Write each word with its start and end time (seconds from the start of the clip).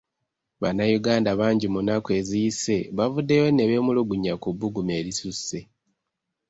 Bannayuganda 0.61 1.29
bangi 1.39 1.67
mu 1.73 1.79
nnaku 1.81 2.09
eziyise 2.19 2.77
bavuddeyo 2.97 3.45
ne 3.51 3.63
beemulugunya 3.69 4.33
ku 4.41 4.47
bbugumu 4.53 4.91
erisusse. 4.99 5.59